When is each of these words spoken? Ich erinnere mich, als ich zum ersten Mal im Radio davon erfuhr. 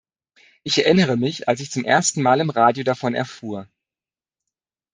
Ich 0.63 0.79
erinnere 0.79 1.15
mich, 1.15 1.47
als 1.47 1.59
ich 1.59 1.69
zum 1.69 1.85
ersten 1.85 2.23
Mal 2.23 2.39
im 2.39 2.49
Radio 2.49 2.83
davon 2.83 3.13
erfuhr. 3.13 3.67